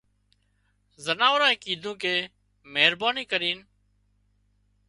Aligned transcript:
زناوڙانئي 1.05 1.57
ڪيڌون 1.63 1.95
ڪي 2.03 2.15
مهرباني 2.73 3.23
ڪرينَ 3.31 3.57